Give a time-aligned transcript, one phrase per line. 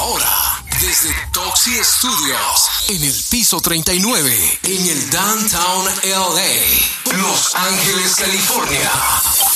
[0.00, 8.90] Ahora, desde Toxi Studios, en el piso 39, en el Downtown LA, Los Ángeles, California.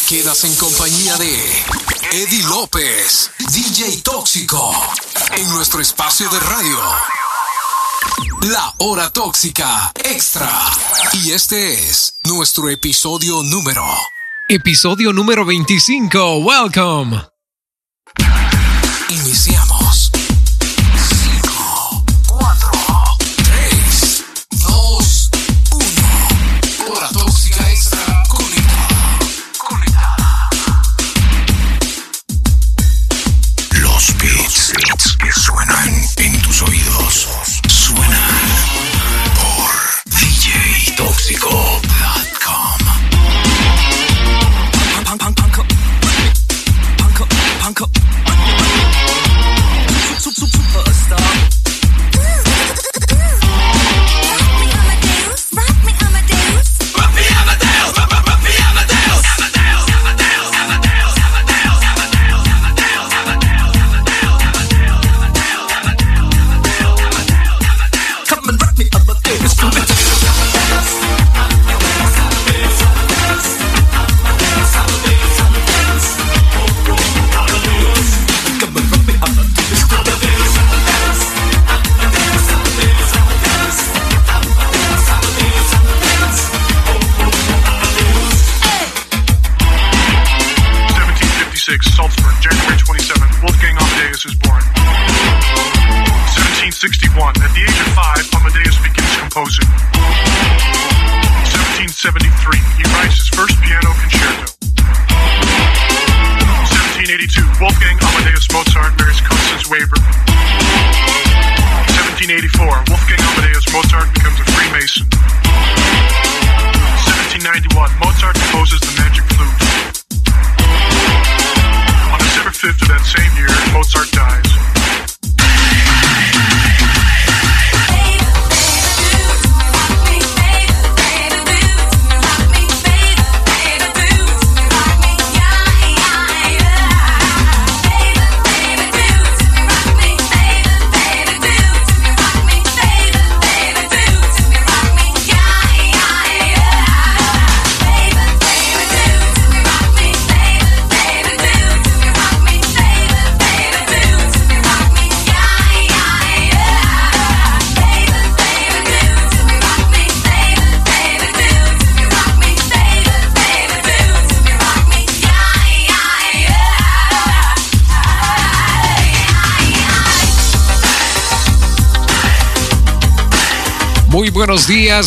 [0.06, 1.64] Quedas en compañía de
[2.12, 4.70] Eddie López, DJ Tóxico,
[5.34, 6.78] en nuestro espacio de radio.
[8.42, 10.52] La Hora Tóxica Extra.
[11.14, 13.82] Y este es nuestro episodio número.
[14.50, 16.36] Episodio número 25.
[16.40, 17.22] Welcome.
[19.08, 20.13] Iniciamos.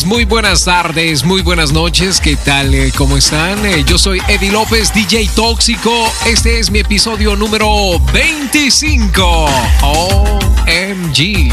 [0.04, 2.20] Muy buenas tardes, muy buenas noches.
[2.20, 2.74] ¿Qué tal?
[2.74, 3.64] Eh, ¿Cómo están?
[3.64, 6.12] Eh, Yo soy Eddie López, DJ Tóxico.
[6.26, 9.46] Este es mi episodio número 25.
[9.80, 11.48] OMG.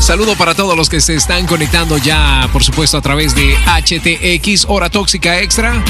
[0.00, 4.66] Saludo para todos los que se están conectando ya, por supuesto, a través de HTX
[4.68, 5.84] Hora Tóxica Extra.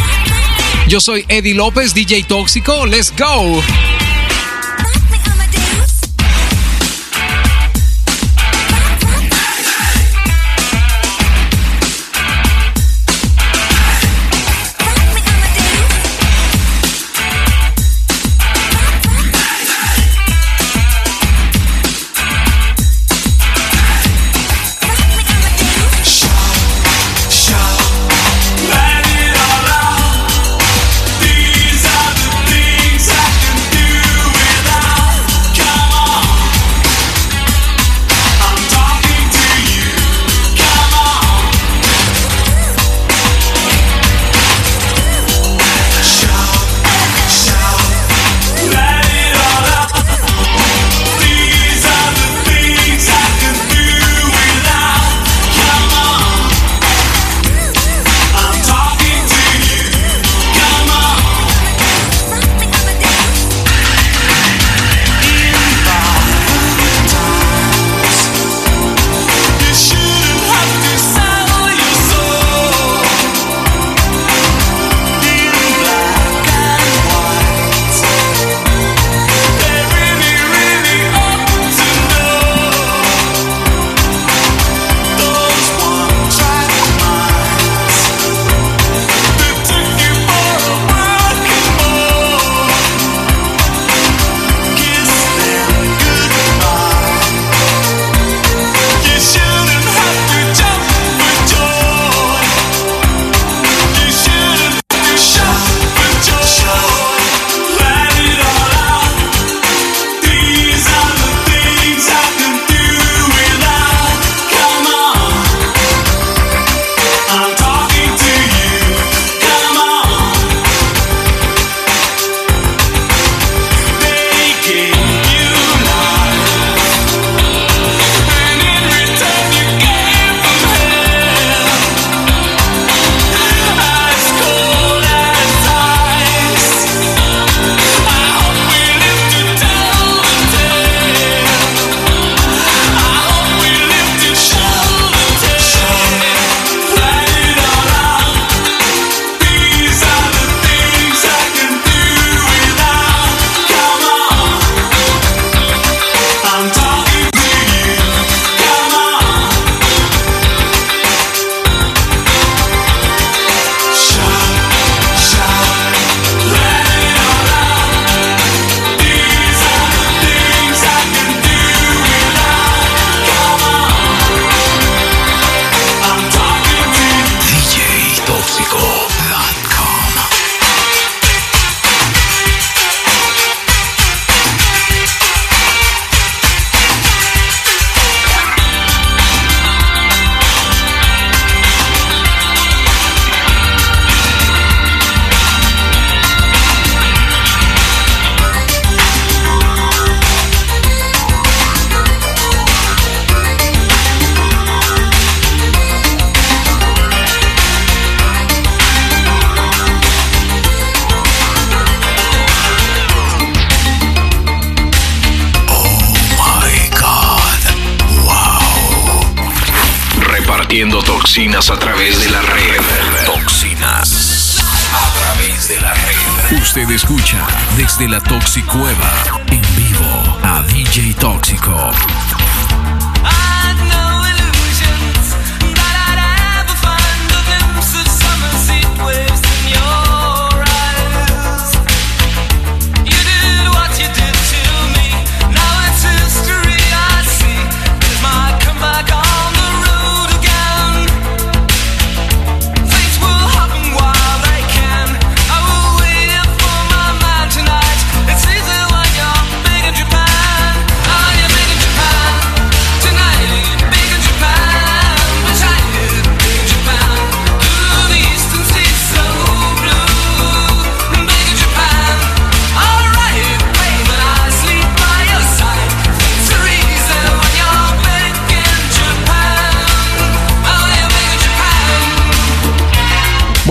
[0.86, 2.84] Yo soy Eddie López, DJ Tóxico.
[2.84, 3.62] Let's go.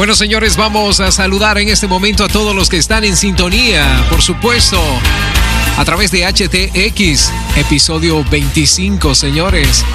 [0.09, 4.07] Bueno, señores, vamos a saludar en este momento a todos los que están en sintonía,
[4.09, 4.81] por supuesto,
[5.77, 9.85] a través de HTX, episodio 25, señores.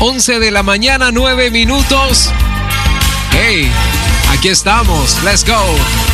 [0.00, 2.30] 11 de la mañana, 9 minutos.
[3.30, 3.70] Hey,
[4.30, 6.05] aquí estamos, let's go.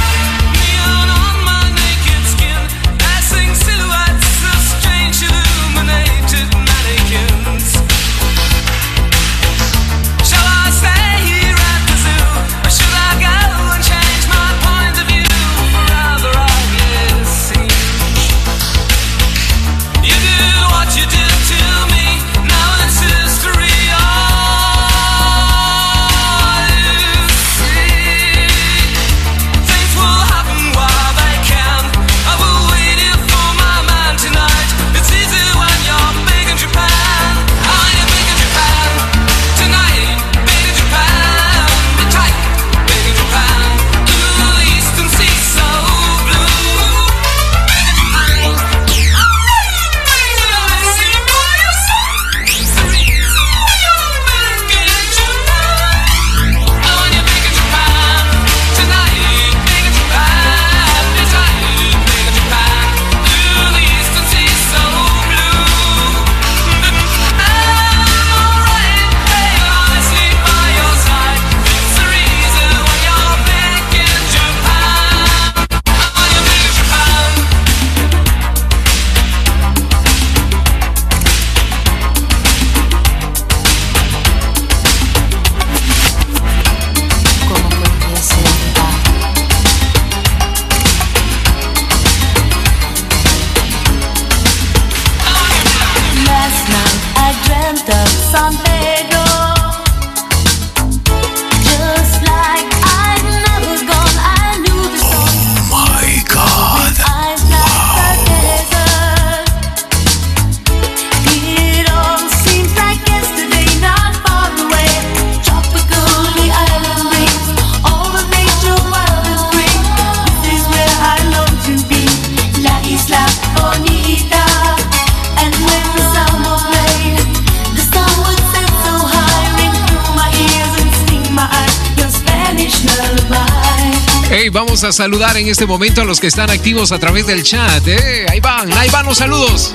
[134.72, 137.86] Vamos a saludar en este momento a los que están activos a través del chat.
[137.86, 138.24] ¿eh?
[138.30, 139.74] Ahí van, ahí van los saludos.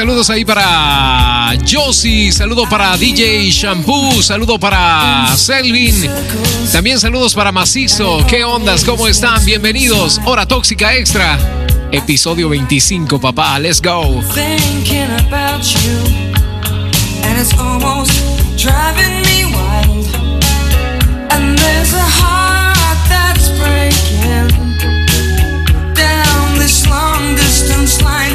[0.00, 6.10] saludos ahí para Josie, saludo para DJ Shampoo, saludo para Selvin,
[6.72, 8.24] también saludos para Macizo.
[8.26, 8.82] ¿Qué ondas?
[8.82, 9.44] ¿Cómo están?
[9.44, 10.18] Bienvenidos.
[10.24, 11.38] Hora Tóxica Extra,
[11.92, 13.58] episodio 25, papá.
[13.58, 14.22] Let's go.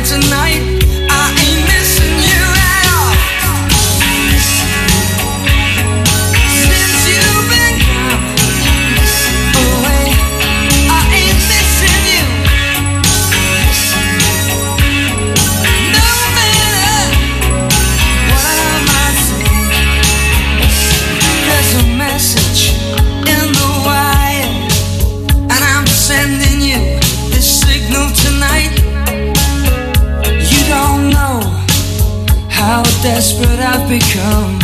[0.05, 0.74] tonight
[33.87, 34.54] become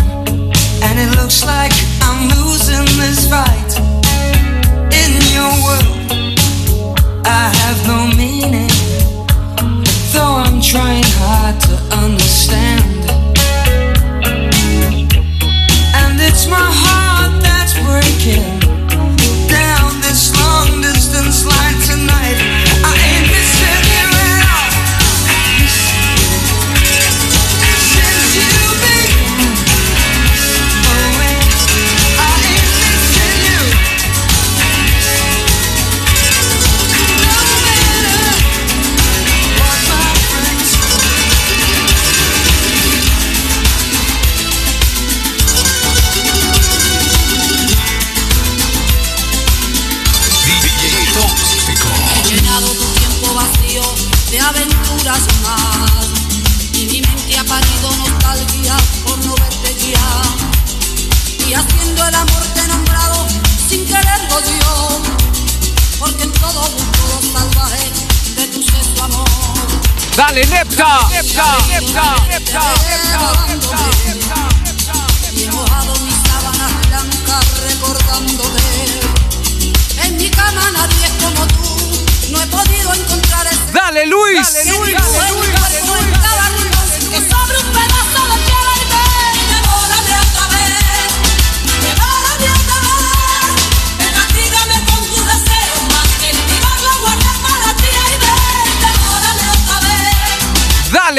[83.74, 84.54] Dale, Luis.
[84.54, 85.51] Dale, Luis.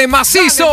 [0.07, 0.65] Macizo.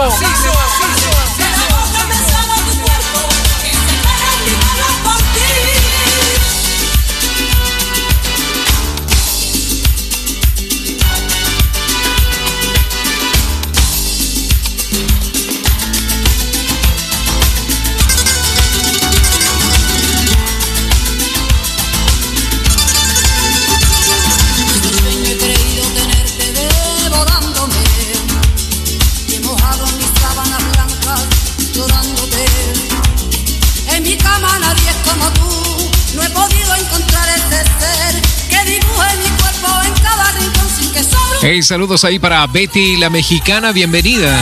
[41.62, 44.40] Saludos ahí para Betty la mexicana, bienvenida.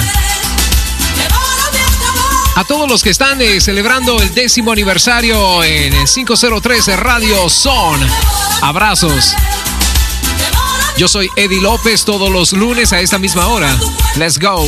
[2.55, 7.99] A todos los que están eh, celebrando el décimo aniversario en 503 Radio Son,
[8.61, 9.35] abrazos.
[10.99, 13.75] Yo soy Eddie López todos los lunes a esta misma hora.
[14.17, 14.67] Let's go.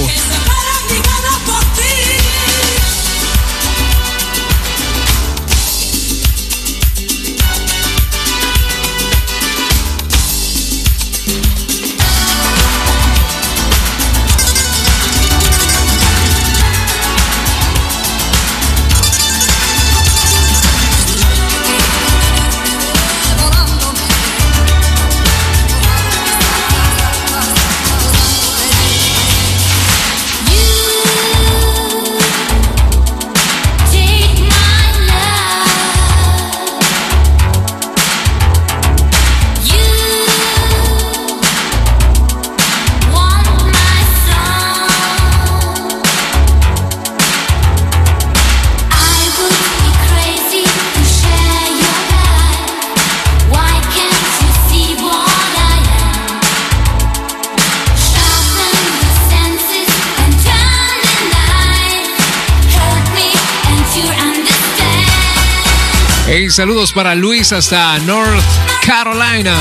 [66.61, 68.45] Saludos para Luis hasta North
[68.85, 69.57] Carolina.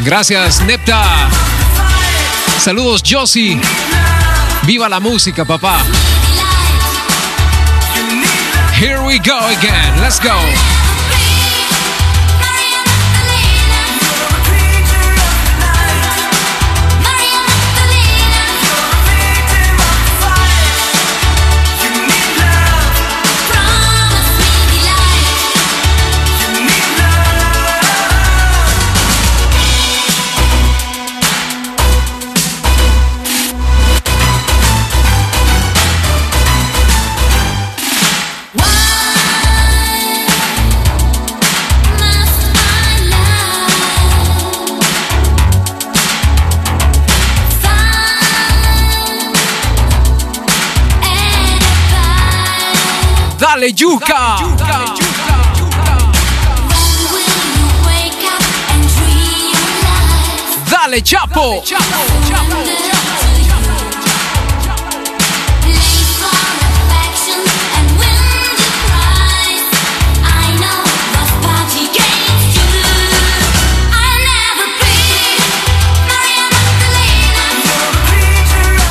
[0.00, 1.30] Gracias, Nepta.
[2.58, 3.58] Saludos, Josie.
[4.64, 5.78] Viva la música, papá.
[8.78, 9.98] Here we go again.
[10.02, 10.87] Let's go.
[53.68, 54.36] Dale, Yuka.
[60.70, 61.62] Dale, Chapo.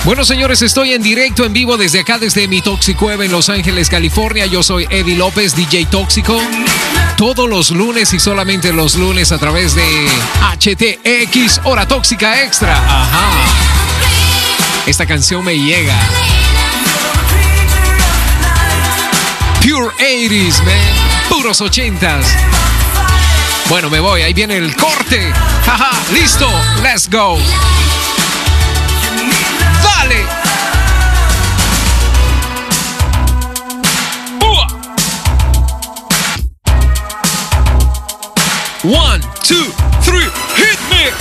[0.08, 3.90] Bueno, señores, estoy en directo, en vivo desde acá, desde mi Toxicueva en Los Ángeles,
[3.90, 4.46] California.
[4.46, 6.40] Yo soy Eddie López, DJ Tóxico.
[7.18, 10.08] Todos los lunes y solamente los lunes a través de
[10.62, 12.78] HTX, Hora Tóxica Extra.
[12.78, 13.32] Ajá.
[14.86, 16.00] Esta canción me llega.
[19.60, 21.28] Pure 80s, man.
[21.28, 22.24] Puros 80s.
[23.68, 24.22] Bueno, me voy.
[24.22, 25.34] Ahí viene el corte.
[25.66, 26.50] Jaja, listo.
[26.82, 27.38] Let's go.
[38.88, 39.66] One, two,
[40.00, 41.12] three, hit me.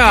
[0.00, 0.06] You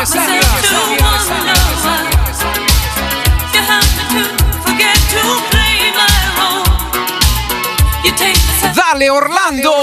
[8.15, 8.75] take myself.
[8.75, 9.73] Dale, Orlando.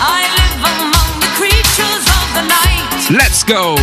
[0.00, 2.88] I live among the creatures of the night.
[3.10, 3.77] Let's go.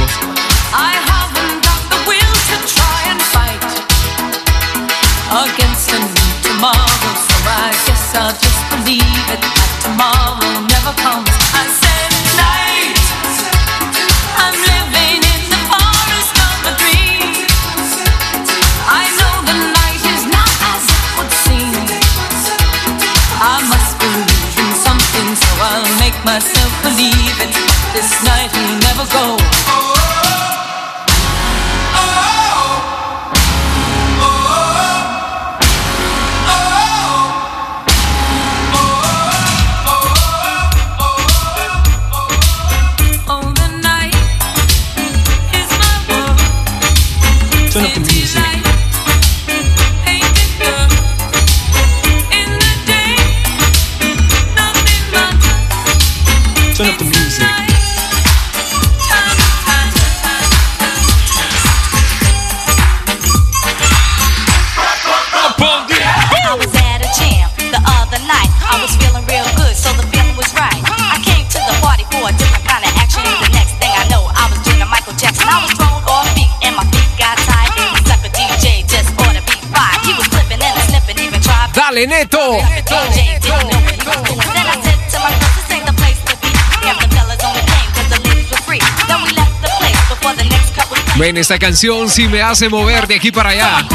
[90.76, 93.88] Couple of Ven, esta canción sí me hace mover de aquí para allá.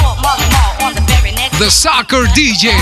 [1.58, 2.72] The Soccer DJ.
[2.72, 2.78] DJ.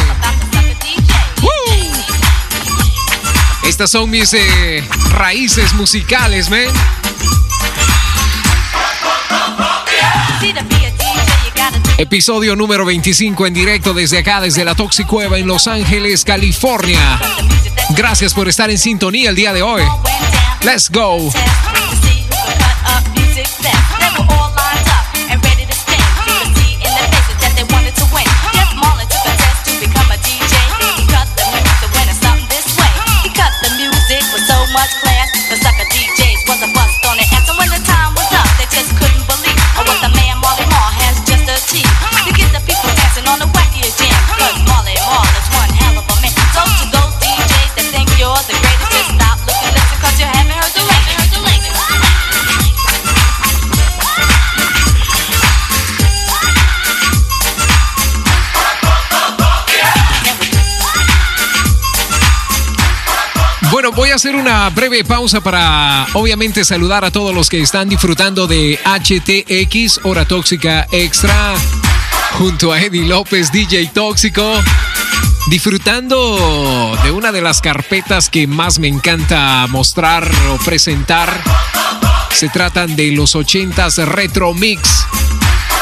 [3.64, 6.68] Estas son mis eh, raíces musicales, man.
[11.98, 17.20] Episodio número 25 en directo desde acá, desde la Toxicueva en Los Ángeles, California.
[17.96, 19.82] Gracias por estar en sintonía el día de hoy.
[20.62, 21.32] Let's go.
[64.18, 70.00] Hacer una breve pausa para obviamente saludar a todos los que están disfrutando de HTX,
[70.02, 71.54] Hora Tóxica Extra,
[72.32, 74.60] junto a Eddie López, DJ Tóxico,
[75.50, 81.40] disfrutando de una de las carpetas que más me encanta mostrar o presentar.
[82.32, 85.06] Se tratan de los 80s Retro Mix.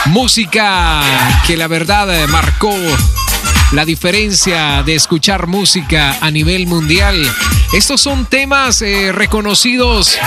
[0.06, 1.00] Música
[1.46, 2.74] que la verdad eh, marcó
[3.72, 7.16] la diferencia de escuchar música a nivel mundial.
[7.72, 10.18] Estos son temas eh, reconocidos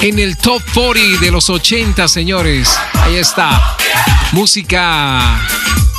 [0.00, 2.78] en el top 40 de los 80, señores.
[2.94, 3.76] Ahí está.
[4.32, 5.40] Música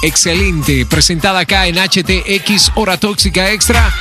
[0.01, 3.93] excelente, presentada acá en HTX Hora Tóxica Extra.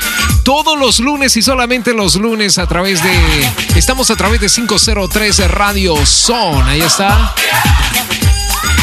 [0.45, 3.51] Todos los lunes y solamente los lunes a través de...
[3.75, 6.67] Estamos a través de 503 Radio Son.
[6.69, 7.35] Ahí está.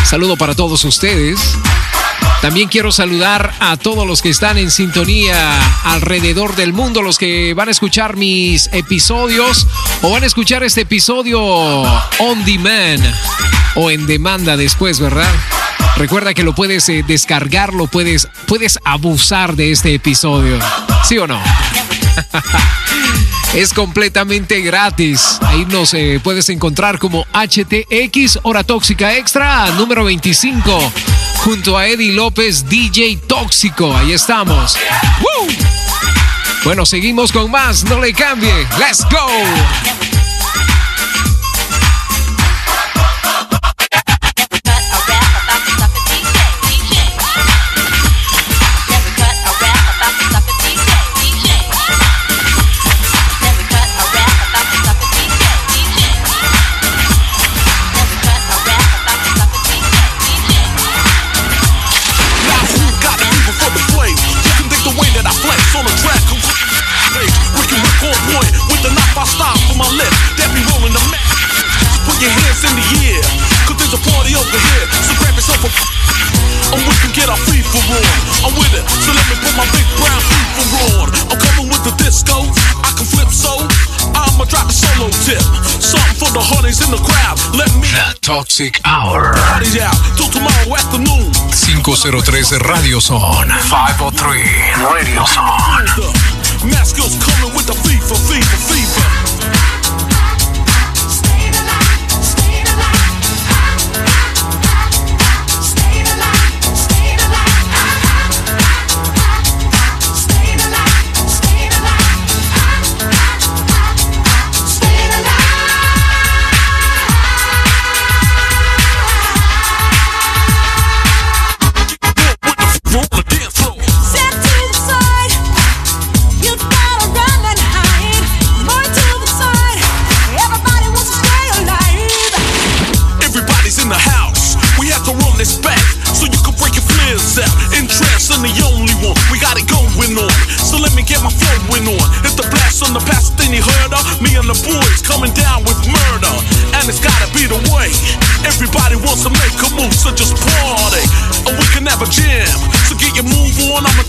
[0.03, 1.39] Saludo para todos ustedes.
[2.43, 7.53] También quiero saludar a todos los que están en sintonía alrededor del mundo, los que
[7.53, 9.65] van a escuchar mis episodios
[10.01, 13.01] o van a escuchar este episodio on demand
[13.75, 15.33] o en demanda después, ¿verdad?
[15.95, 20.59] Recuerda que lo puedes eh, descargar, lo puedes, puedes abusar de este episodio.
[21.05, 21.41] ¿Sí o no?
[23.53, 25.37] Es completamente gratis.
[25.41, 30.91] Ahí nos eh, puedes encontrar como HTX Hora Tóxica Extra número 25
[31.37, 33.95] junto a Eddie López DJ Tóxico.
[33.95, 34.75] Ahí estamos.
[35.21, 35.47] ¡Woo!
[36.63, 37.83] Bueno, seguimos con más.
[37.83, 38.65] No le cambie.
[38.79, 39.92] Let's go.
[86.73, 87.37] Honeys in the crowd.
[87.55, 89.33] Let me The Toxic Hour.
[89.33, 91.31] party out till tomorrow afternoon.
[91.53, 93.47] 503 Radio Son.
[93.69, 94.37] 503
[94.93, 95.85] Radio Son.
[95.95, 99.72] The Masco's coming with the FIFA, FIFA, FIFA.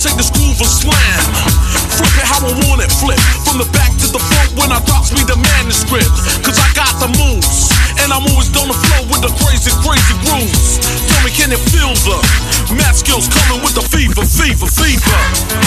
[0.05, 1.25] take the screw for slam.
[1.97, 3.17] Flip it how I want it, flip.
[3.49, 6.13] From the back to the front when I drops me the manuscript.
[6.45, 7.73] Cause I got the moves.
[8.05, 10.85] And I'm always on the flow with the crazy, crazy grooves.
[11.09, 12.21] Tell me, can it feel the
[12.77, 15.64] math skills coming with the fever, fever, fever?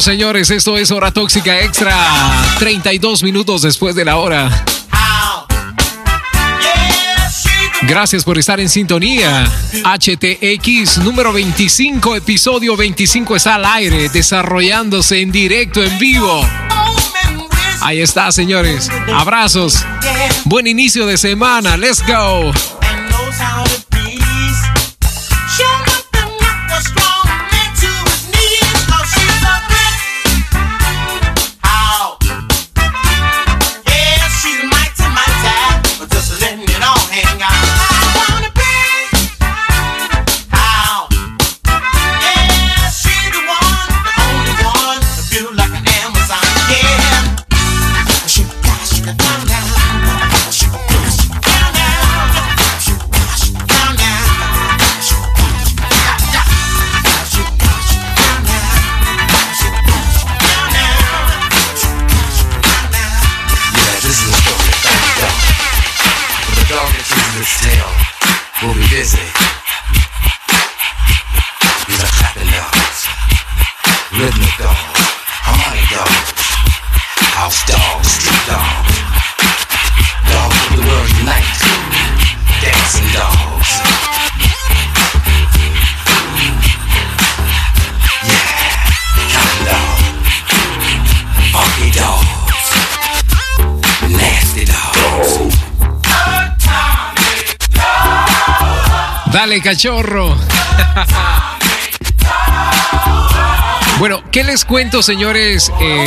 [0.00, 1.92] Señores, esto es Hora Tóxica Extra.
[2.60, 4.64] 32 minutos después de la hora.
[7.82, 9.50] Gracias por estar en sintonía.
[9.84, 16.46] HTX número 25, episodio 25 está al aire, desarrollándose en directo, en vivo.
[17.80, 18.90] Ahí está, señores.
[19.12, 19.84] Abrazos.
[20.44, 21.76] Buen inicio de semana.
[21.76, 22.52] Let's go.
[99.78, 100.36] Cachorro.
[103.98, 105.72] Bueno, ¿qué les cuento, señores?
[105.80, 106.04] Eh,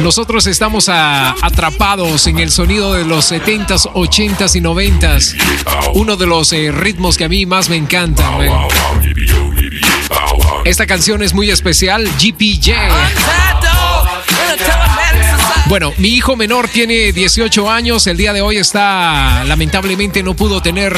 [0.00, 5.36] nosotros estamos atrapados en el sonido de los 70s, 80s y 90s.
[5.94, 8.36] Uno de los eh, ritmos que a mí más me encantan.
[8.36, 8.66] man.
[10.64, 12.72] Esta canción es muy especial, GPJ.
[15.72, 18.06] Bueno, mi hijo menor tiene 18 años.
[18.06, 20.94] El día de hoy está, lamentablemente, no pudo tener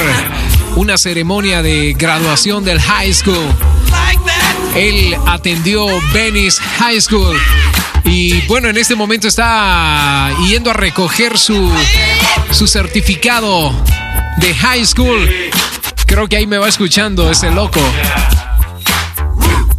[0.75, 3.47] una ceremonia de graduación del high school.
[4.75, 7.39] Él atendió Venice High School.
[8.05, 11.71] Y bueno, en este momento está yendo a recoger su,
[12.51, 13.73] su certificado
[14.39, 15.31] de high school.
[16.05, 17.79] Creo que ahí me va escuchando ese loco.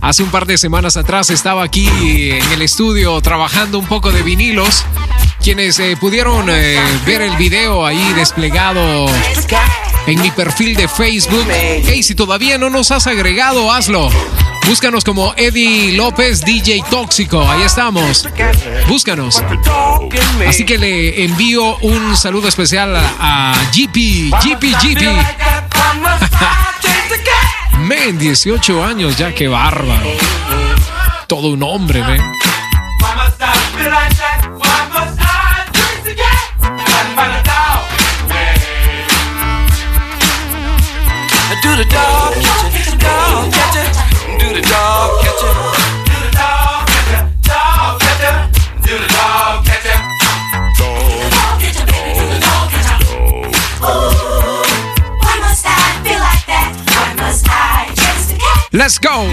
[0.05, 1.89] Hace un par de semanas atrás estaba aquí
[2.29, 4.85] en el estudio trabajando un poco de vinilos.
[5.41, 9.07] Quienes eh, pudieron eh, ver el video ahí desplegado
[10.06, 11.47] en mi perfil de Facebook.
[11.49, 14.12] Hey, si todavía no nos has agregado, hazlo.
[14.67, 17.41] Búscanos como Eddie López DJ Tóxico.
[17.41, 18.29] Ahí estamos.
[18.87, 19.41] Búscanos.
[20.47, 25.01] Así que le envío un saludo especial a, a GP, GP, GP.
[27.86, 30.10] men, 18 años ya, qué bárbaro.
[31.27, 32.21] Todo un hombre, men.
[58.76, 59.26] Let's go.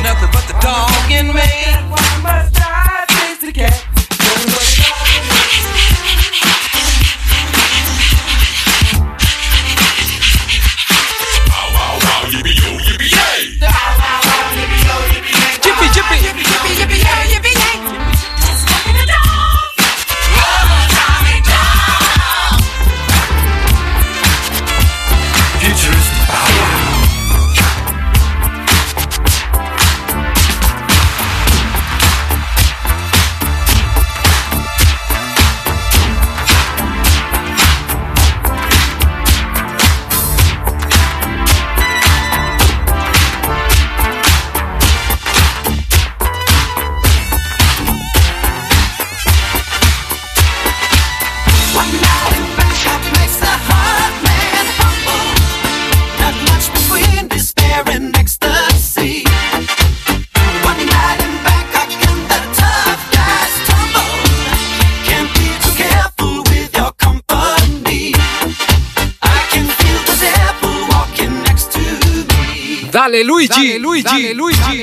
[73.12, 74.82] Dale Luigi, Luigi, Luigi,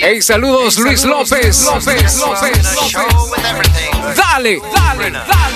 [0.00, 3.36] Hey, saludos Luis López, López, López, López.
[4.16, 5.51] Dale, dale, dale.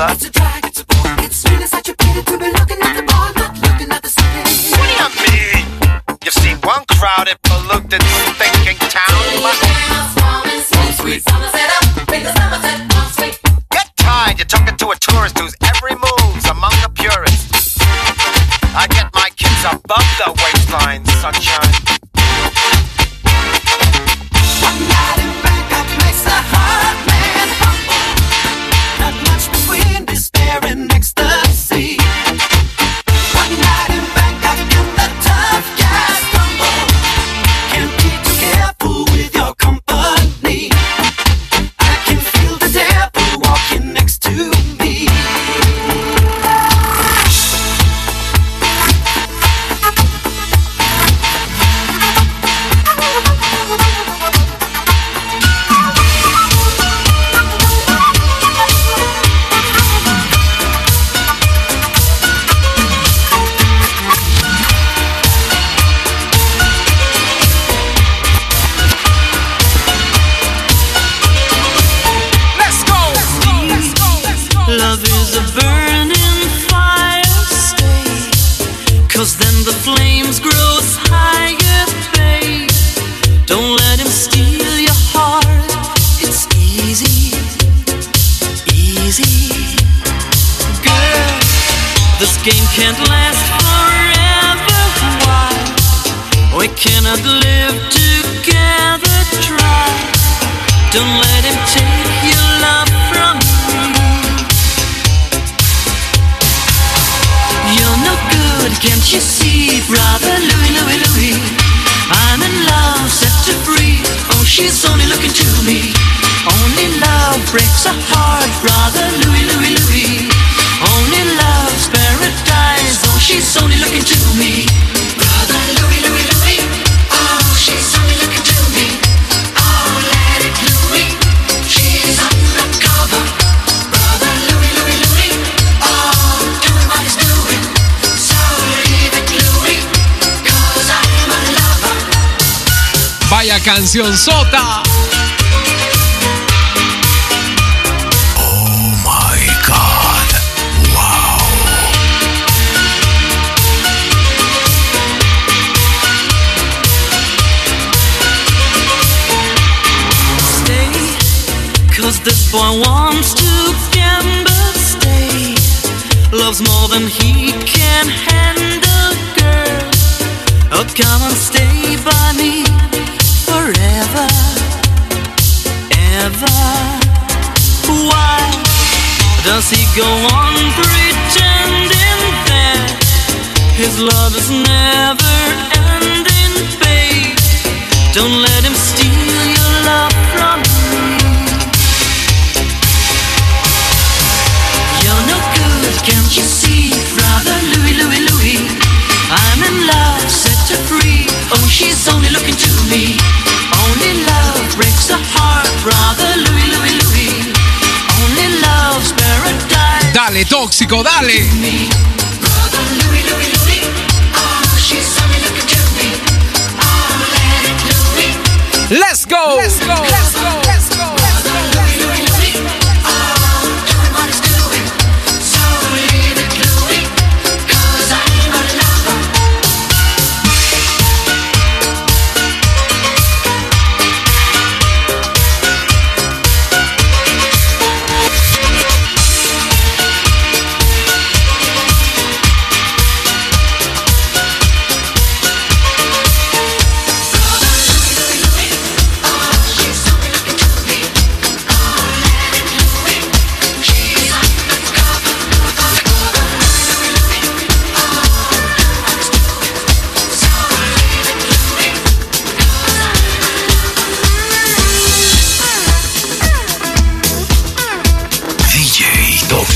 [0.00, 0.37] 아, 하다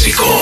[0.05, 0.42] México.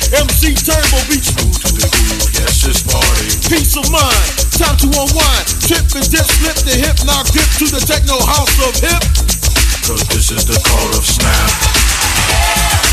[0.11, 2.27] MC Turbo beats smooth to the groove.
[2.35, 3.31] Yes, it's party.
[3.47, 5.45] Peace of mind, time to unwind.
[5.63, 9.03] Trip and dip, slip the hip, now dip to the techno house of hip.
[9.87, 12.90] Cause this is the call of snap.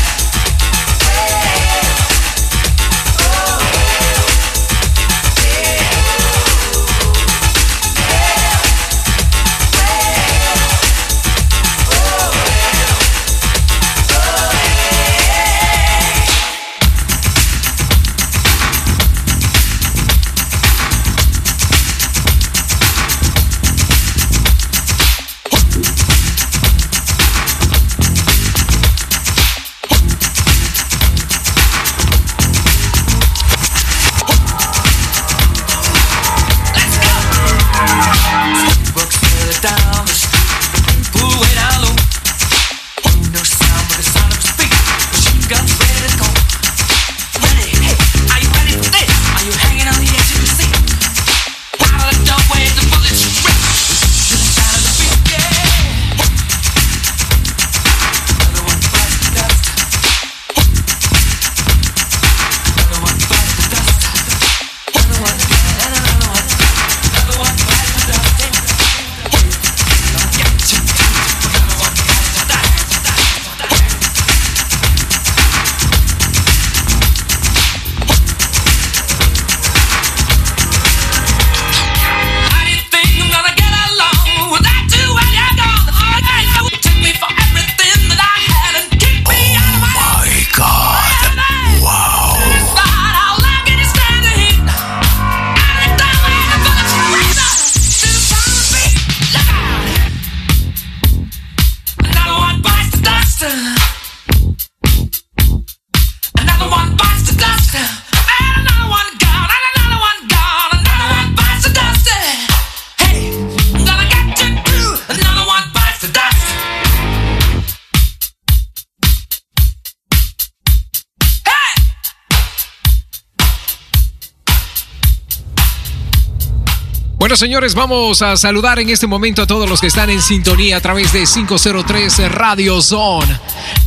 [127.39, 130.81] Señores, vamos a saludar en este momento a todos los que están en sintonía a
[130.81, 133.39] través de 503 Radio Zone.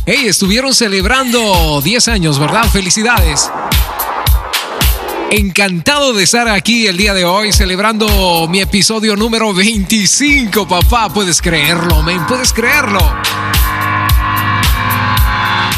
[0.07, 2.63] Hey, estuvieron celebrando 10 años, ¿verdad?
[2.71, 3.51] Felicidades.
[5.29, 11.09] Encantado de estar aquí el día de hoy celebrando mi episodio número 25, papá.
[11.13, 13.01] Puedes creerlo, men, puedes creerlo.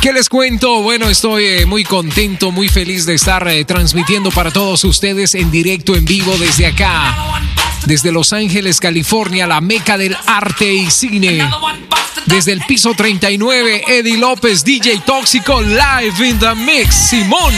[0.01, 0.82] ¿Qué les cuento?
[0.82, 5.49] Bueno, estoy eh, muy contento, muy feliz de estar eh, transmitiendo para todos ustedes en
[5.51, 7.17] directo, en vivo desde acá,
[7.86, 11.47] desde Los Ángeles, California, la meca del arte y cine.
[12.25, 17.53] Desde el piso 39, Eddie López, DJ Tóxico, live in the mix, Simón.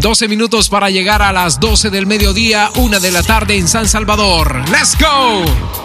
[0.00, 3.88] 12 minutos para llegar a las 12 del mediodía, una de la tarde en San
[3.88, 4.62] Salvador.
[4.70, 5.83] ¡Let's go!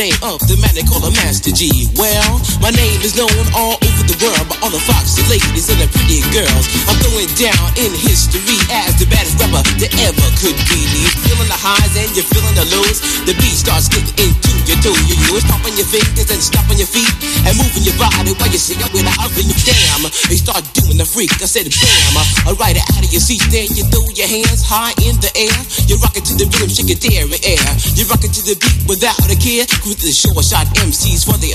[0.00, 1.84] Name of the man they call a Master G.
[1.92, 5.76] Well, my name is known all over the world by all the foxy ladies and
[5.76, 6.64] the pretty girls.
[6.88, 10.80] I'm going down in history as the baddest rapper that ever could be.
[11.04, 13.04] You're feeling the highs and you're feeling the lows.
[13.28, 14.32] The beat starts getting
[15.30, 17.06] know it's popping your fingers and stomping your feet
[17.46, 19.46] and moving your body while you sing up with oven.
[19.46, 21.30] You damn, they start doing the freak.
[21.38, 22.14] I said bam,
[22.50, 23.42] I ride it out of your seat.
[23.54, 25.54] Then you throw your hands high in the air.
[25.86, 27.70] You rock it to the rhythm, shake it there in air.
[27.94, 29.64] You rock it to the beat without a care.
[29.86, 31.54] With the short shot MCs for the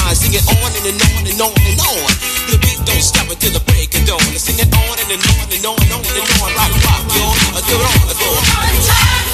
[0.13, 2.11] Sing it on and, and on and on and on.
[2.49, 4.19] The beat don't stop until the break of dawn.
[4.35, 7.25] Sing it on and, and on and on and on and on like rock, yo.
[7.55, 9.30] I do it on,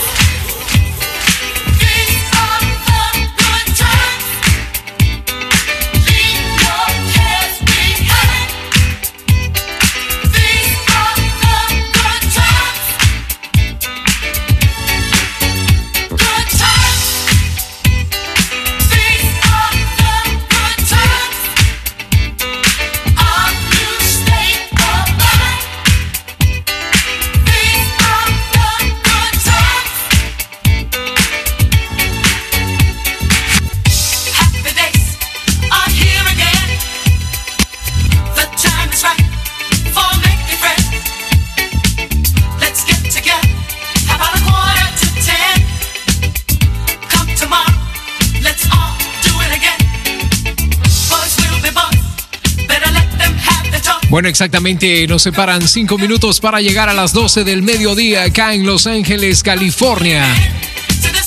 [54.17, 58.65] Bueno, exactamente, nos separan cinco minutos para llegar a las 12 del mediodía acá en
[58.65, 60.25] Los Ángeles, California.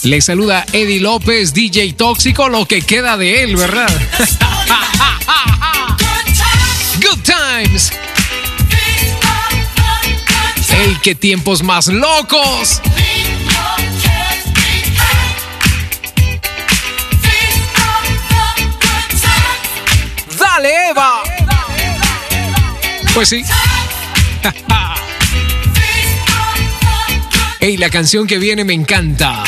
[0.03, 3.87] Le saluda Eddie López, DJ Tóxico, lo que queda de él, ¿verdad?
[7.01, 7.93] Good times.
[10.73, 12.83] ¡Ey, qué tiempos más locos!
[20.37, 21.40] ¡Dale, Eva!
[23.15, 23.45] Pues sí.
[27.61, 29.45] Ey, la canción que viene me encanta.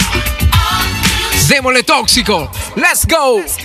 [1.49, 2.51] Démosle tóxico.
[2.77, 3.39] Let's go.
[3.39, 3.57] It's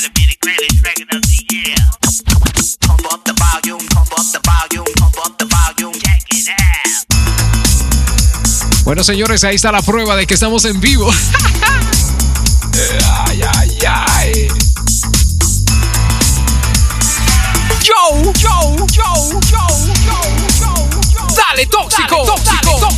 [0.00, 1.74] gotta be the greatest record of the year.
[2.86, 7.06] Pump up the volume, pump up the volume, pump up the volume, check it out.
[8.84, 11.10] Bueno, señores, ahí está la prueba de que estamos en vivo.
[13.26, 14.48] ay, ay, ay.
[17.82, 19.66] Yo, yo, yo, yo, yo,
[20.06, 21.26] yo, yo.
[21.34, 22.97] Dale, tóxico, tóxico, tóxico, tóxico,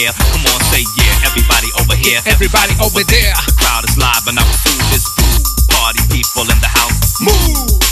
[0.00, 0.12] air.
[0.32, 1.28] Come on, say yeah.
[1.28, 2.20] Everybody over here.
[2.24, 3.32] Everybody, everybody over there.
[3.32, 3.56] there.
[3.60, 5.42] Crowd is live and I pursue this food.
[5.68, 7.20] Party people in the house.
[7.20, 7.82] Move.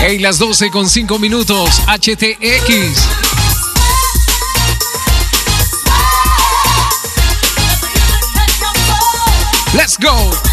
[0.00, 3.06] Hey, las 12 con 5 minutos, HTX.
[9.74, 10.49] Let's go.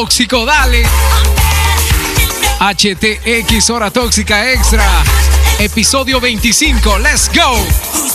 [0.00, 0.82] tóxico, dale.
[2.58, 4.82] HTX Hora Tóxica Extra,
[5.58, 8.09] episodio 25, let's go.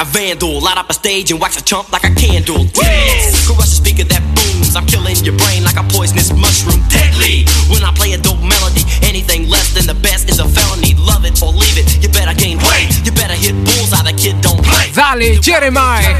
[0.00, 0.60] A vandal.
[0.60, 2.64] Light up a stage and wax a chump like a candle.
[2.72, 3.46] Dance!
[3.46, 4.74] Crush a speaker that booms.
[4.74, 6.80] I'm killing your brain like a poisonous mushroom.
[6.88, 7.44] Deadly!
[7.68, 10.94] When I play a dope melody, anything less than the best is a felony.
[10.96, 12.00] Love it or leave it.
[12.00, 12.88] You better gain weight.
[13.04, 14.00] You better hit bullseye.
[14.08, 14.88] The kid don't play.
[14.96, 16.16] Dale, Jeremiah.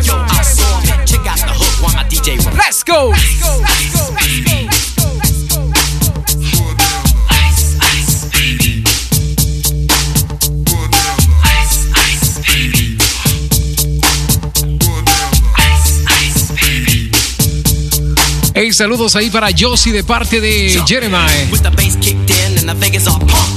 [18.80, 21.28] Saludos ahí para Josie de parte de Jeremiah.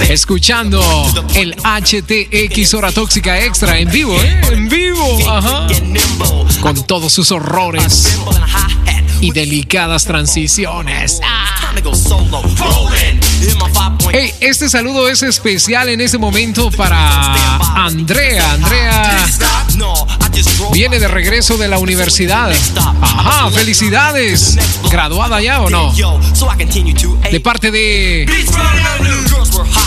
[0.09, 0.83] Escuchando
[1.33, 4.41] el HTX Hora Tóxica Extra en vivo, ¿eh?
[4.51, 5.67] En vivo, ajá.
[6.59, 8.19] Con todos sus horrores
[9.21, 11.21] y delicadas transiciones.
[13.99, 14.11] Point.
[14.11, 18.51] Hey, este saludo es especial en este momento para Andrea.
[18.51, 19.25] Andrea
[20.71, 22.51] viene de regreso de la universidad.
[23.01, 24.57] Ajá, felicidades.
[24.89, 25.93] ¿Graduada ya o no?
[27.31, 28.25] De parte de.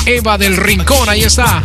[0.06, 1.62] Eva del Rincón, ahí está.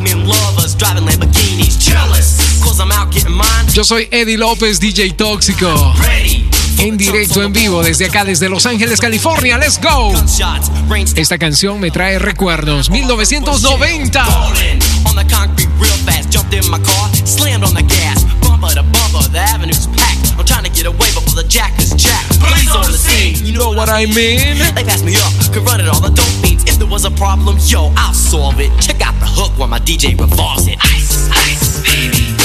[3.73, 5.93] Yo soy Eddie López, DJ Tóxico.
[6.77, 9.57] En directo, en vivo, desde acá, desde Los Ángeles, California.
[9.57, 10.13] ¡Let's go!
[11.15, 12.89] Esta canción me trae recuerdos.
[12.89, 14.23] 1990.
[21.51, 22.25] Jack is Jack.
[22.39, 24.57] Police on the scene, you know What I mean?
[24.73, 25.99] They pass me up, could run it all.
[25.99, 28.71] The dope means if there was a problem, yo, I'll solve it.
[28.79, 30.77] Check out the hook while my DJ revolves it.
[30.81, 32.40] Ice, ice, baby.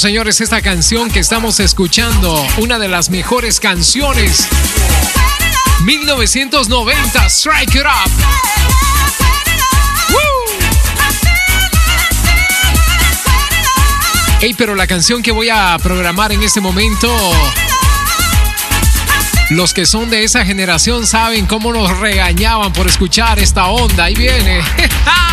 [0.00, 4.48] Señores, esta canción que estamos escuchando, una de las mejores canciones.
[5.84, 8.10] 1990, Strike It Up.
[14.40, 17.14] Ey, pero la canción que voy a programar en este momento,
[19.50, 24.04] los que son de esa generación saben cómo nos regañaban por escuchar esta onda.
[24.04, 24.62] Ahí viene.
[25.04, 25.20] Dale,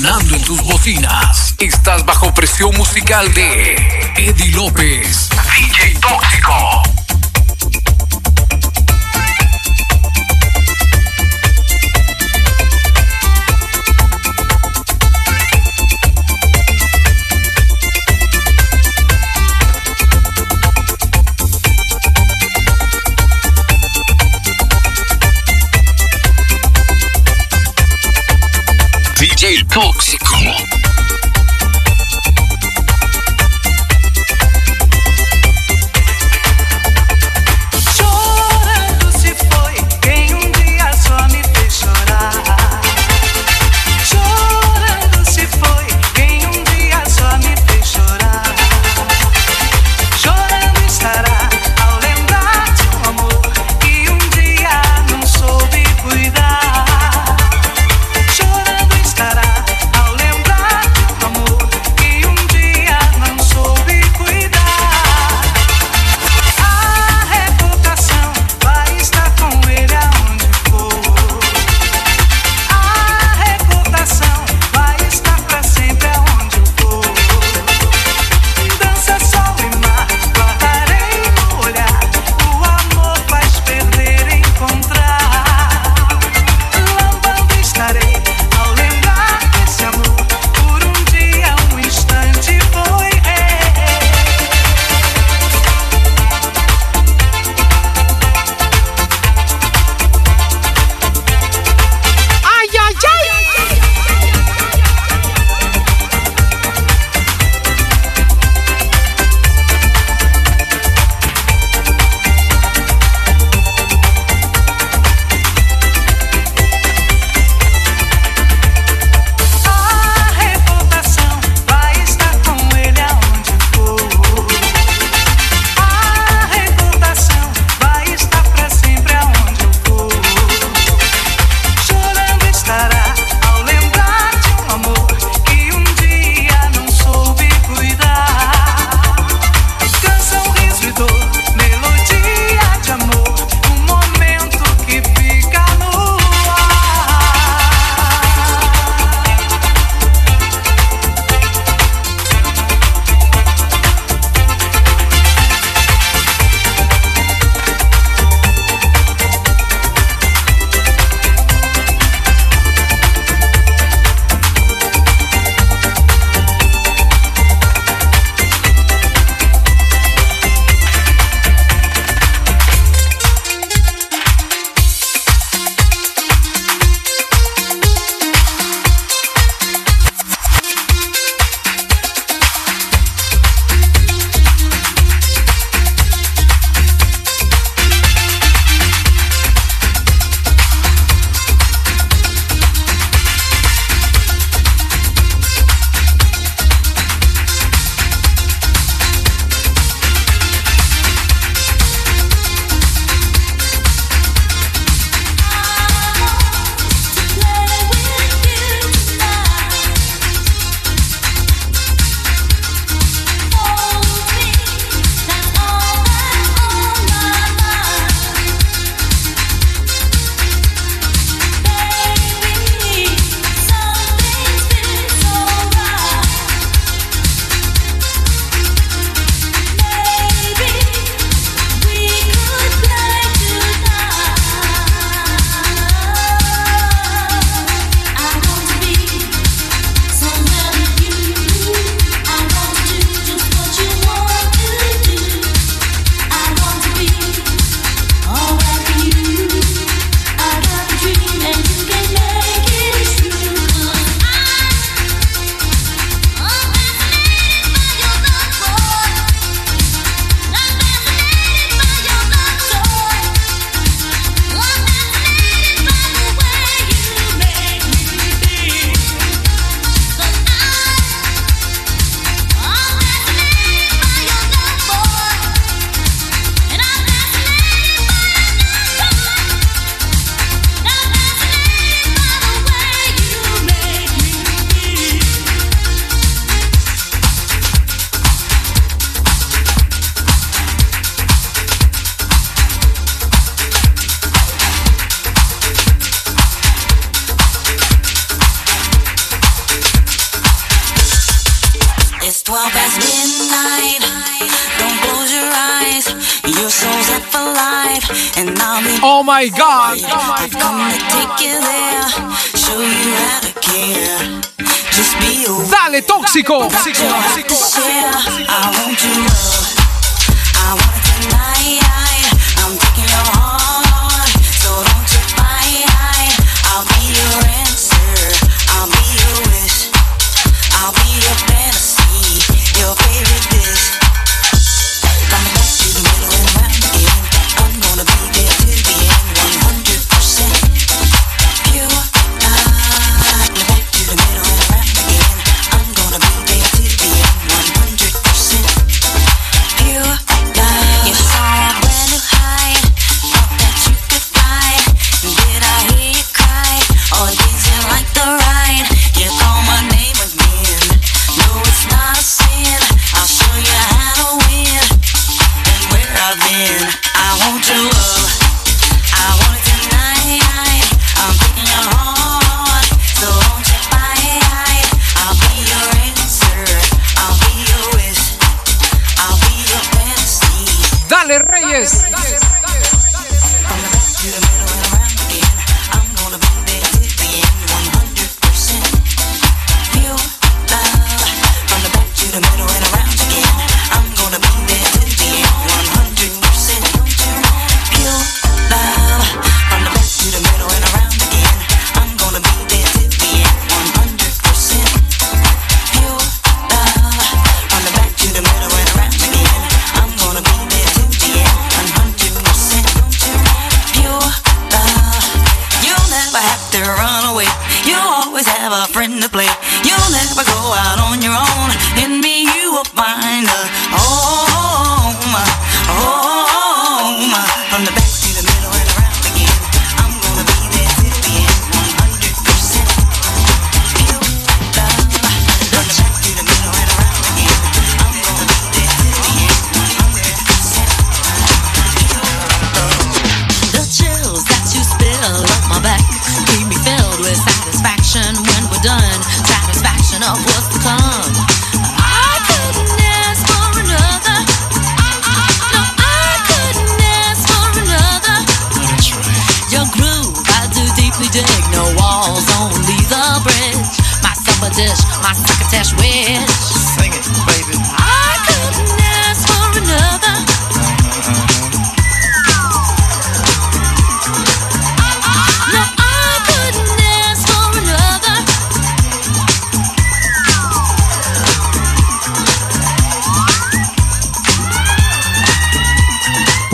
[0.00, 1.54] Sonando en tus bocinas.
[1.58, 3.74] Estás bajo presión musical de
[4.16, 6.99] Eddie López, DJ Tóxico.
[29.70, 30.09] DJ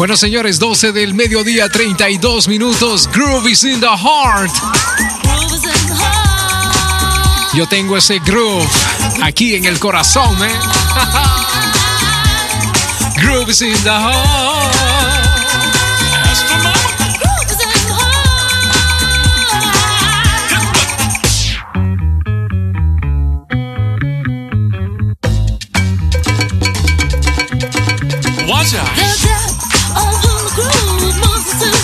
[0.07, 3.09] Bueno, señores, 12 del mediodía, 32 minutos.
[3.13, 4.53] Groove is in the heart.
[7.55, 8.71] Yo tengo ese groove
[9.21, 10.55] aquí en el corazón, ¿eh?
[13.21, 14.96] Groove is in the heart.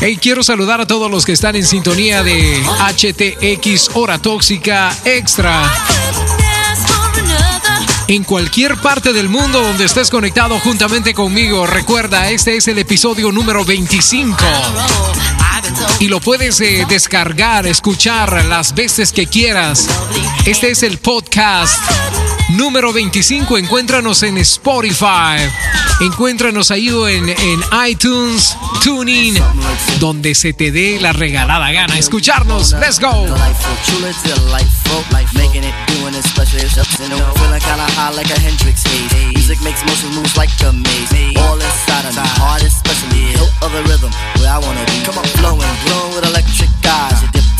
[0.05, 5.63] Hey, quiero saludar a todos los que están en sintonía de HTX Hora Tóxica Extra.
[8.09, 13.31] En cualquier parte del mundo donde estés conectado juntamente conmigo, recuerda, este es el episodio
[13.31, 14.39] número 25.
[16.01, 19.87] Y lo puedes eh, descargar, escuchar las veces que quieras.
[20.47, 21.81] Este es el podcast
[22.49, 23.57] número 25.
[23.57, 25.49] Encuéntranos en Spotify.
[26.03, 29.39] Encuéntranos ahí en, en iTunes, TuneIn,
[30.01, 31.97] donde se te dé la regalada gana.
[31.97, 32.73] Escucharnos.
[32.73, 33.27] Let's go.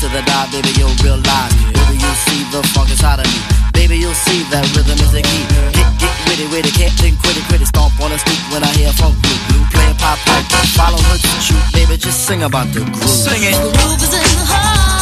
[0.03, 1.55] to the dive, baby, you'll realize.
[1.71, 3.39] Baby, you'll see the funk inside of me.
[3.73, 5.72] Baby, you'll see that rhythm is the key.
[6.41, 7.67] with it, can't think quit it, quit it.
[7.67, 10.47] Stomp on a speak when I hear funk blue, blue playing pop punk.
[10.73, 13.09] Follow her to shoot, baby, just sing about the groove.
[13.09, 13.53] Sing it.
[13.53, 15.02] The groove is in the heart.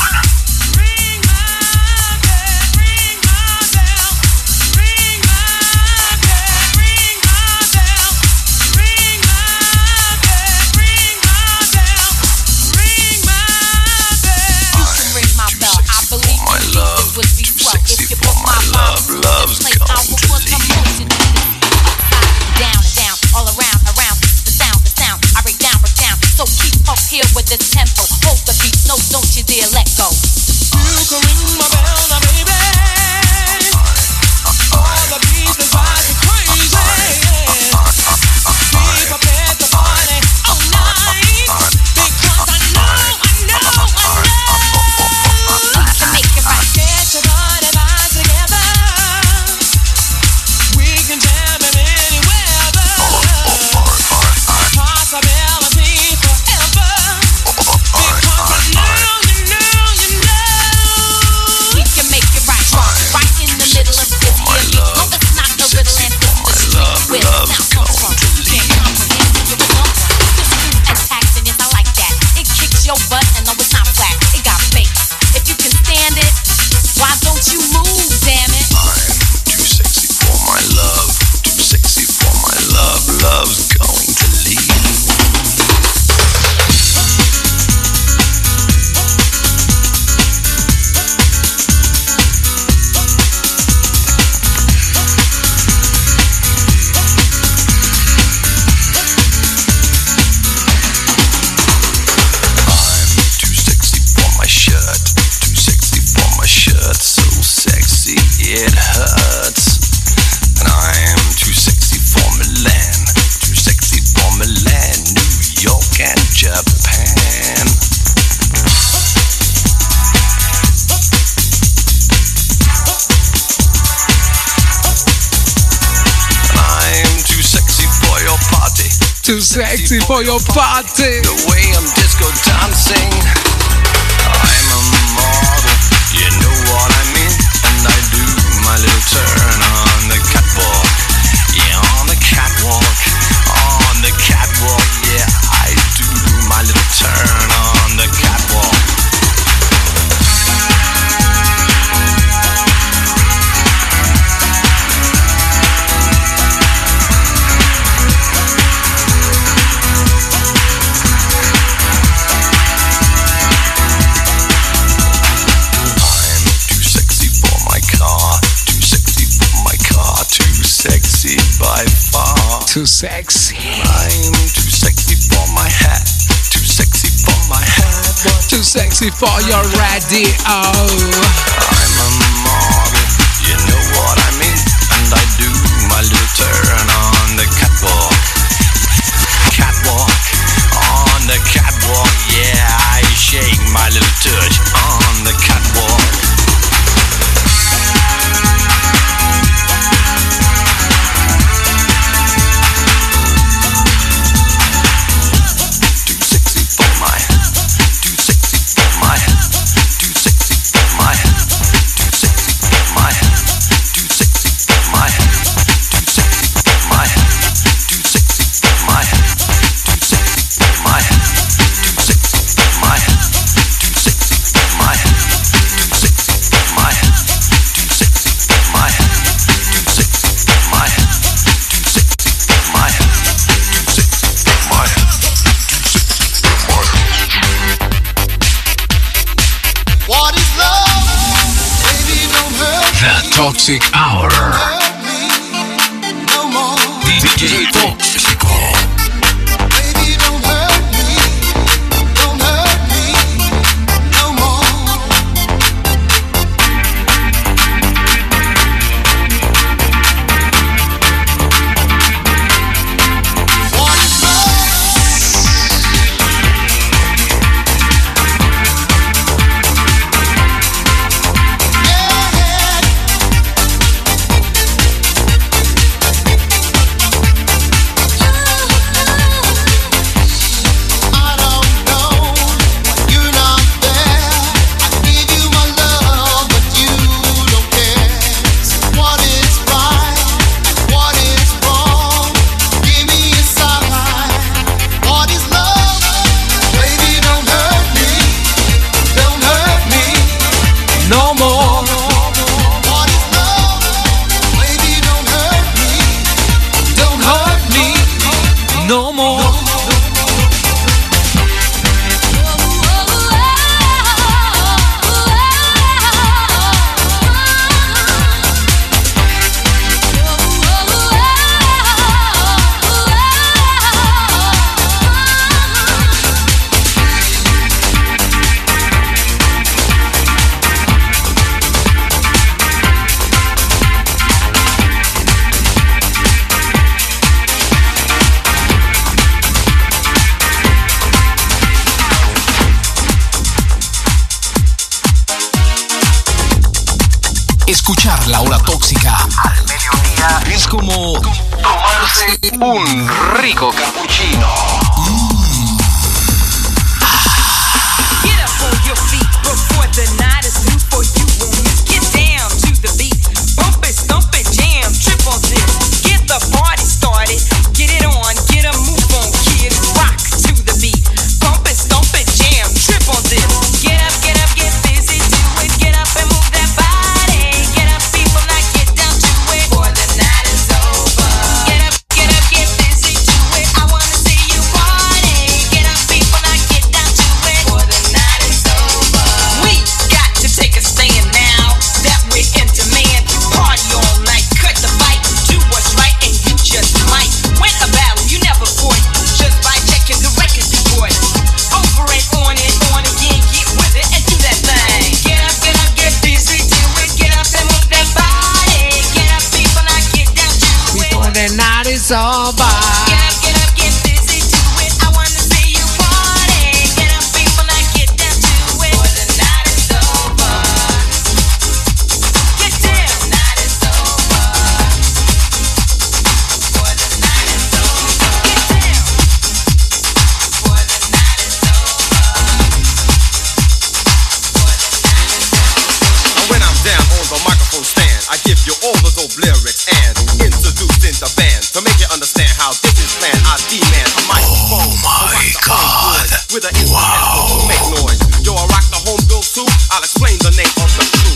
[438.51, 440.11] give you all of those lyrics and
[440.43, 443.39] introducing the band to make you understand how this is planned.
[443.47, 444.91] I demand a microphone.
[444.91, 446.27] Oh my god.
[446.51, 447.63] With an wow.
[447.71, 448.19] make noise.
[448.43, 449.63] Yo, I rock the home too.
[449.95, 451.31] I'll explain the name of the crew.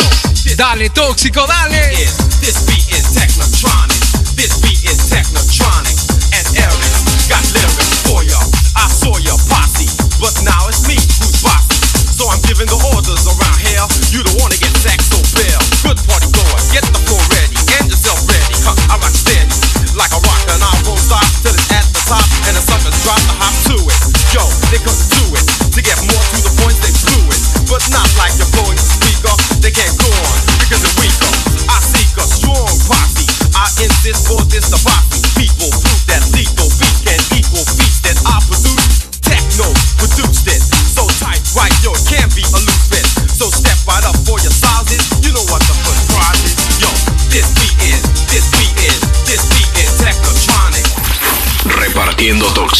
[0.00, 0.08] Yo,
[0.56, 2.23] dale, tóxico, dale.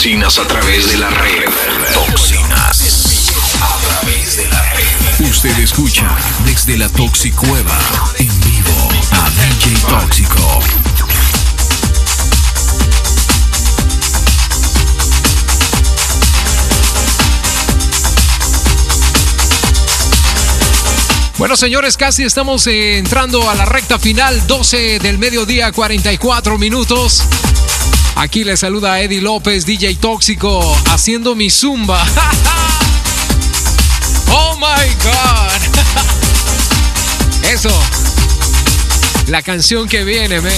[0.05, 1.45] Toxinas a través de la red.
[1.95, 5.31] Toxinas a través de la red.
[5.31, 6.15] Usted escucha
[6.45, 7.79] desde la Toxicueva
[8.19, 10.61] en vivo a DJ Tóxico.
[21.39, 27.23] Bueno, señores, casi estamos entrando a la recta final, 12 del mediodía, 44 minutos.
[28.17, 32.03] Aquí les saluda a Eddie López, DJ Tóxico, haciendo mi zumba.
[34.31, 35.51] ¡Oh my God!
[37.51, 37.71] Eso.
[39.27, 40.53] La canción que viene, me.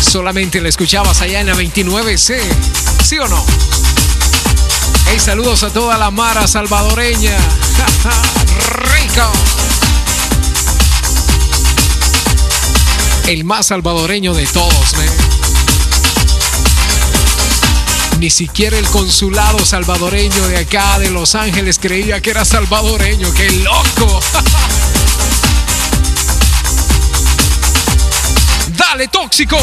[0.00, 2.38] Solamente la escuchabas allá en la 29C.
[3.02, 3.44] ¿Sí o no?
[5.06, 7.36] Hey, saludos a toda la Mara salvadoreña.
[8.68, 9.32] ¡Rico!
[13.26, 15.23] El más salvadoreño de todos, me.
[18.24, 23.30] Ni siquiera el consulado salvadoreño de acá, de Los Ángeles, creía que era salvadoreño.
[23.34, 24.18] ¡Qué loco!
[28.78, 29.58] Dale, tóxico.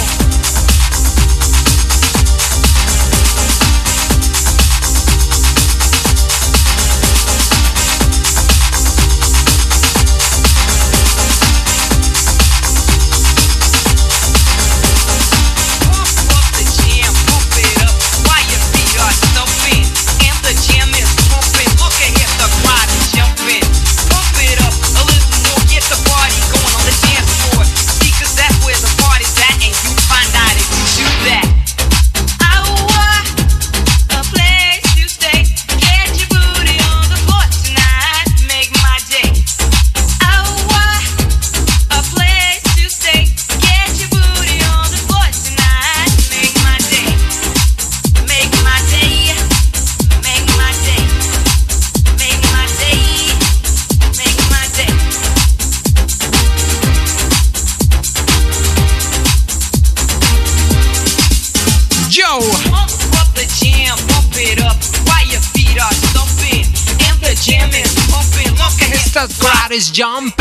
[69.91, 70.40] Jumping.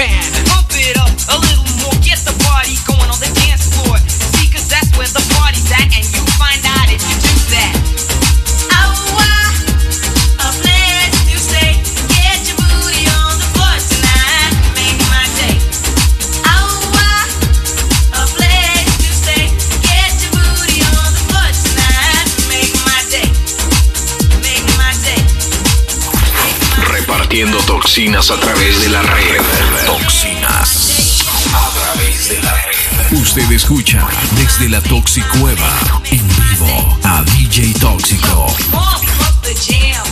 [27.90, 29.42] Toxinas a través de la red.
[29.84, 33.18] Toxinas a través de la red.
[33.18, 34.06] Usted escucha
[34.36, 35.68] desde la Toxicueva
[36.04, 38.46] en vivo a DJ Tóxico.
[38.70, 40.10] Pump up the jam,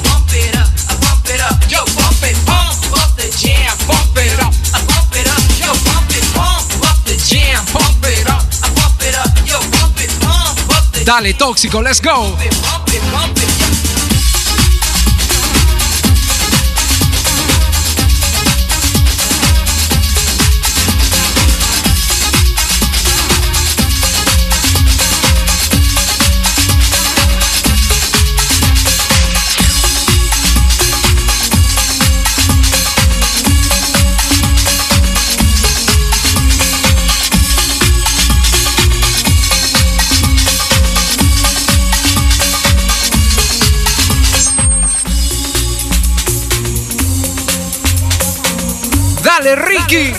[49.90, 50.12] Ricky.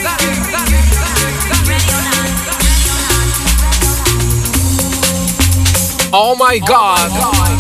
[6.12, 7.59] Oh my God.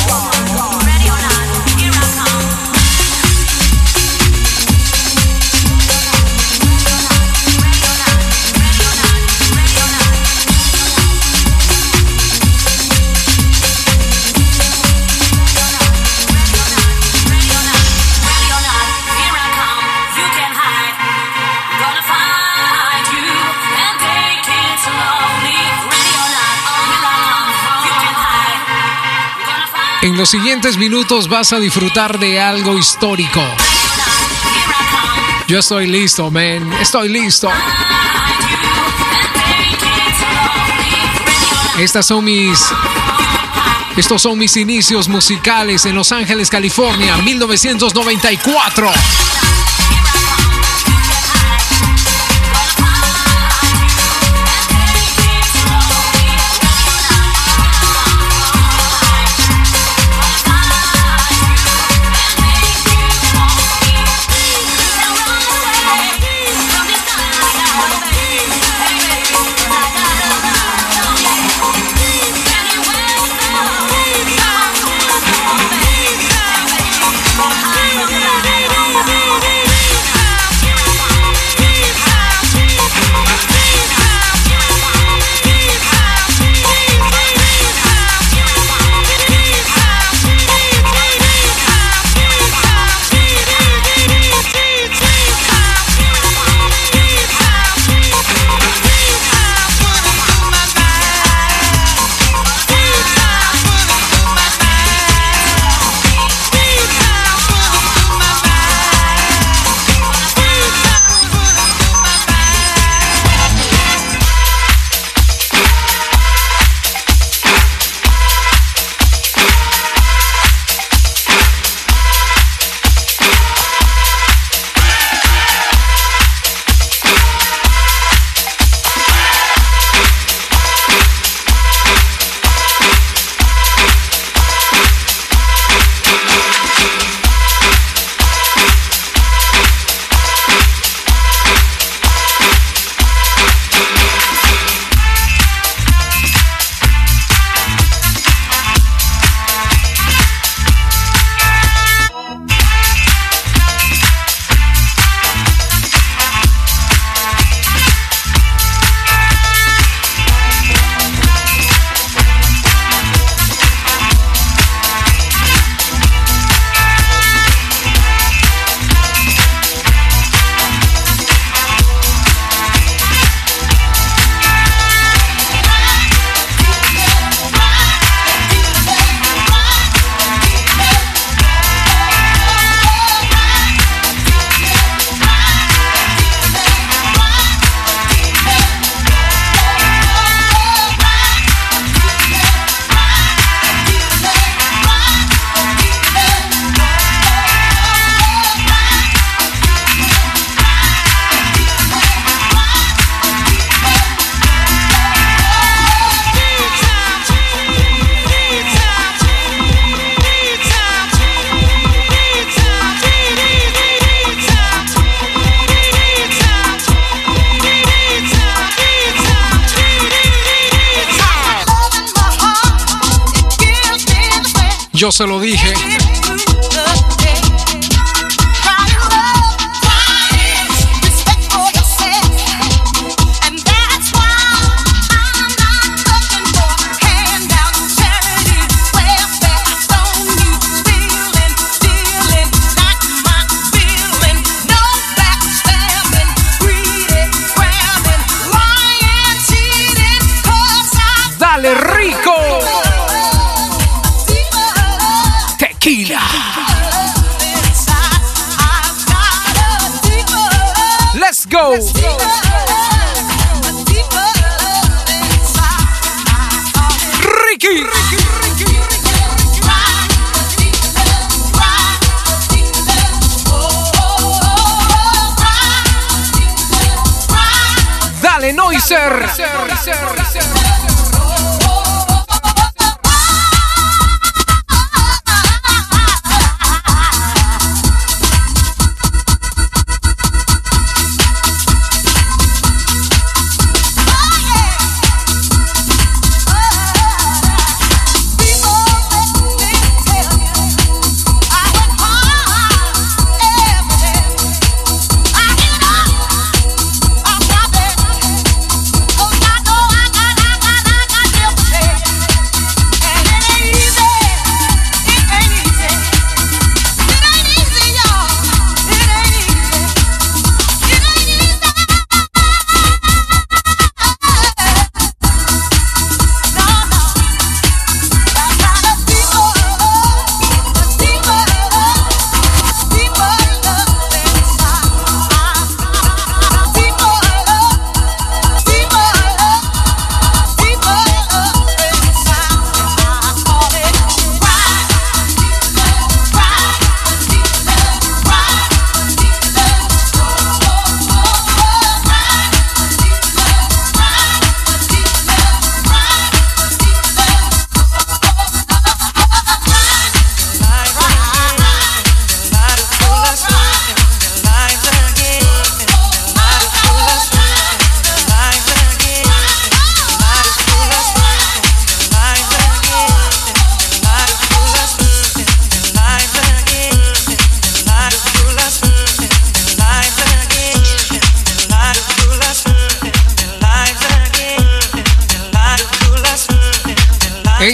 [30.01, 33.43] En los siguientes minutos vas a disfrutar de algo histórico.
[35.49, 36.71] Yo estoy listo, man.
[36.80, 37.49] Estoy listo.
[41.77, 42.65] Estas son mis.
[43.97, 48.91] Estos son mis inicios musicales en Los Ángeles, California, 1994.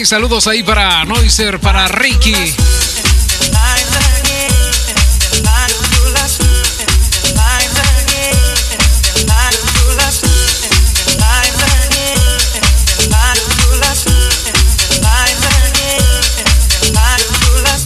[0.06, 2.36] Saludos ahí para Noiser, para Ricky.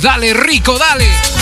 [0.01, 1.38] Dale, rico, dale.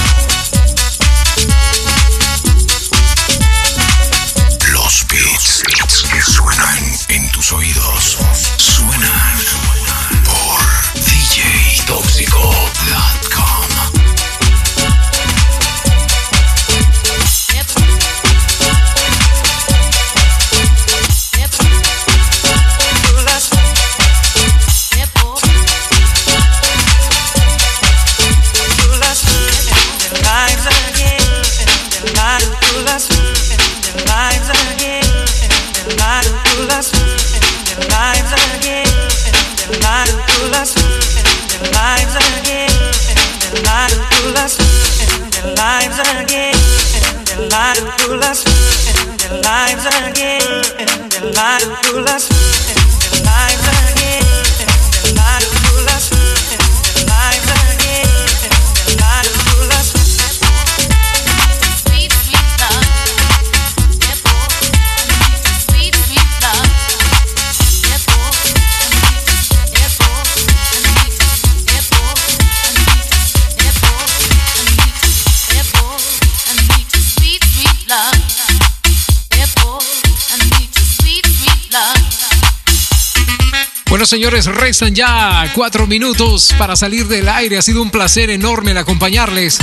[84.08, 87.58] Señores, restan ya cuatro minutos para salir del aire.
[87.58, 89.60] Ha sido un placer enorme el acompañarles.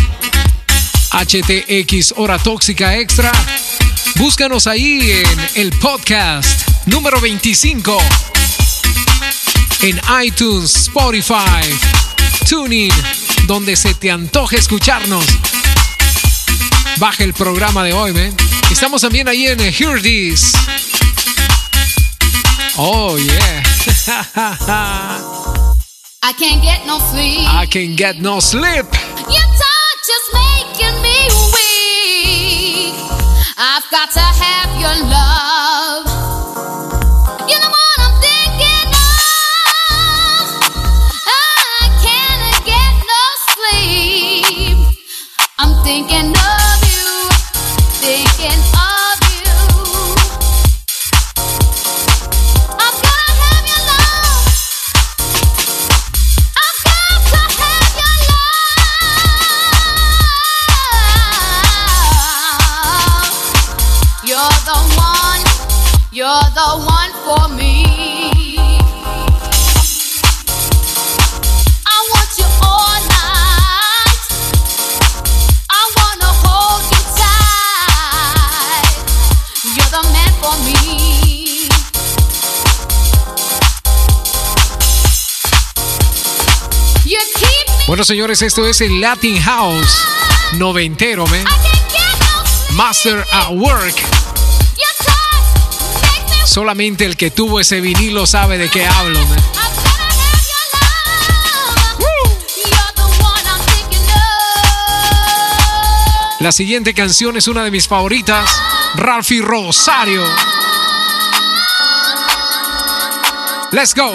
[1.10, 3.32] HTX Hora Tóxica Extra.
[4.16, 7.98] Búscanos ahí en el podcast número 25.
[9.82, 11.64] En iTunes, Spotify,
[12.48, 12.92] TuneIn,
[13.46, 15.24] donde se te antoje escucharnos.
[16.98, 18.34] Baja el programa de hoy, ¿ven?
[18.70, 20.52] Estamos también ahí en Hear This.
[22.76, 23.63] Oh, yeah.
[23.86, 25.76] I
[26.38, 27.46] can't get no sleep.
[27.46, 28.86] I can get no sleep.
[88.04, 90.04] Bueno, señores, esto es el Latin House
[90.58, 91.42] noventero, man.
[92.72, 93.94] Master at Work.
[96.44, 99.18] Solamente el que tuvo ese vinilo sabe de qué hablo.
[106.40, 108.50] La siguiente canción es una de mis favoritas,
[108.96, 110.22] Ralphie Rosario.
[113.72, 114.14] Let's go.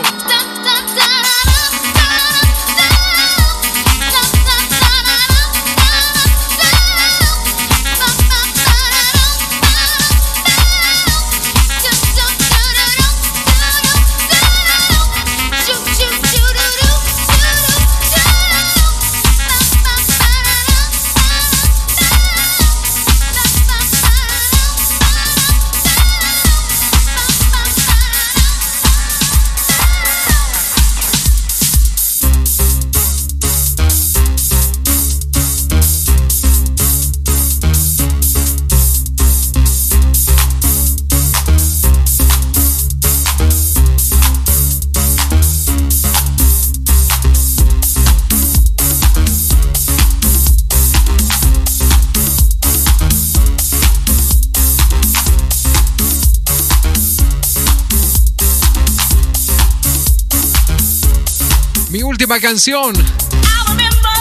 [62.39, 62.93] Canción.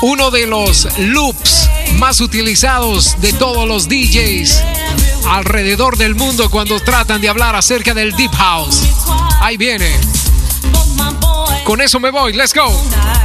[0.03, 4.62] Uno de los loops más utilizados de todos los DJs
[5.28, 8.82] alrededor del mundo cuando tratan de hablar acerca del Deep House.
[9.40, 9.90] Ahí viene.
[11.65, 12.32] Con eso me voy.
[12.32, 13.18] Let's go.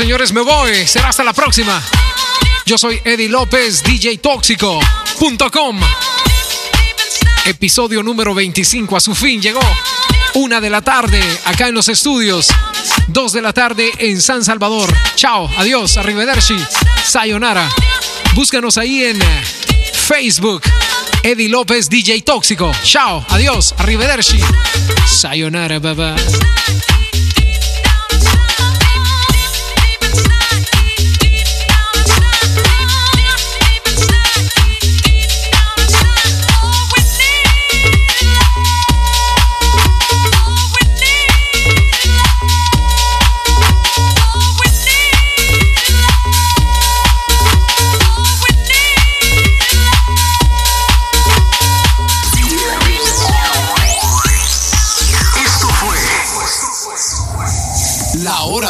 [0.00, 0.86] Señores, me voy.
[0.86, 1.82] Será hasta la próxima.
[2.64, 5.80] Yo soy Eddie López, DJ Tóxico.com.
[7.44, 9.60] Episodio número 25 a su fin llegó.
[10.32, 12.48] Una de la tarde acá en los estudios.
[13.08, 14.90] Dos de la tarde en San Salvador.
[15.16, 16.56] Chao, adiós, arrivederci,
[17.04, 17.68] sayonara.
[18.34, 19.18] Búscanos ahí en
[19.92, 20.62] Facebook.
[21.22, 22.72] Eddie López, DJ Tóxico.
[22.84, 24.40] Chao, adiós, arrivederci.
[25.06, 26.14] Sayonara, bye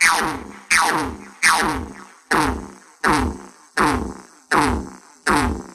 [0.00, 0.10] 咚
[0.70, 0.78] 咚
[1.40, 1.50] 咚
[2.28, 2.38] 咚
[3.02, 3.06] 咚
[3.74, 3.86] 咚
[4.48, 4.86] 咚
[5.24, 5.67] 咚